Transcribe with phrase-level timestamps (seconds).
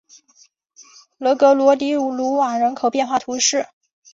[1.19, 3.67] 勒格罗迪鲁瓦人口变化图示